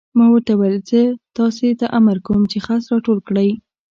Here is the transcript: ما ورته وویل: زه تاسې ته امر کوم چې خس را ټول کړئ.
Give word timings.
ما 0.17 0.25
ورته 0.31 0.51
وویل: 0.55 0.77
زه 0.89 1.01
تاسې 1.37 1.67
ته 1.79 1.85
امر 1.97 2.17
کوم 2.25 2.41
چې 2.51 2.57
خس 2.65 2.83
را 2.91 2.97
ټول 3.05 3.19
کړئ. 3.27 3.49